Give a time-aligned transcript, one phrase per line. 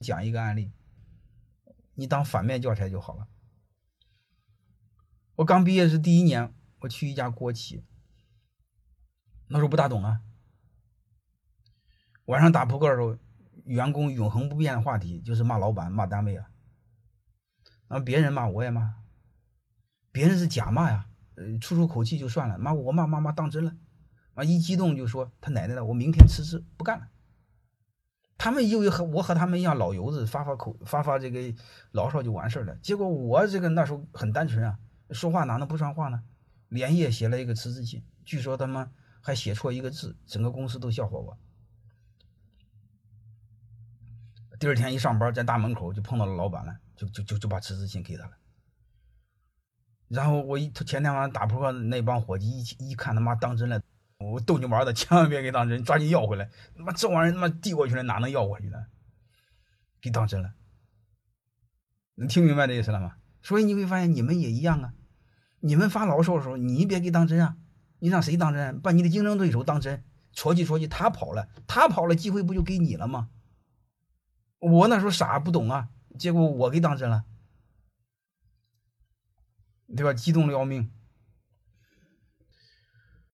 [0.00, 0.72] 讲一个案例，
[1.94, 3.28] 你当反面教材就好了。
[5.36, 7.84] 我刚毕业是第一年，我去一家国企，
[9.48, 10.22] 那时候不大懂啊。
[12.24, 13.18] 晚上打扑克的时候，
[13.64, 16.50] 员工永恒不变的话题就是骂老板、骂单位啊。
[17.88, 19.02] 那别人骂我也骂，
[20.12, 23.76] 别人是假骂呀，呃，出出口气就算了，骂我骂骂骂当真了，
[24.32, 27.08] 啊，一激动就说他奶奶的，我明天辞职不干了。
[28.42, 31.54] 他们以为和我和他们一样老油子，发发口发发这个
[31.92, 32.74] 牢骚就完事儿了。
[32.76, 34.78] 结果我这个那时候很单纯啊，
[35.10, 36.22] 说话哪能不算话呢？
[36.70, 41.36] 连夜写了一个辞职信，据说他们还写错一个字，整个公司都笑话我。
[44.58, 48.32] 第二天一上班，在大门口就碰到了老板了，就就就就把辞职信给他了。
[50.08, 53.82] 然后我一前天晚上打扑克那帮伙计一一看他妈当真了，
[54.20, 56.50] 我逗你玩的，千万别给当真，抓紧要回来。
[56.76, 58.86] 他妈这玩意儿他妈递过去了，哪能要回去呢？
[60.00, 60.54] 给当真了。
[62.16, 63.16] 能听明白这意思了吗？
[63.42, 64.92] 所以你会发现你们也一样啊。
[65.60, 67.56] 你们发牢骚的时候，你别给当真啊，
[67.98, 68.80] 你让谁当真？
[68.80, 73.30] 把你的竞争对手当真，戳叽戳叽，他跑了，他跑了，机会不就给你了吗？
[74.58, 77.24] 我那时候傻不懂啊，结果我给当真了，
[79.96, 80.12] 对吧？
[80.12, 80.92] 激动的要命。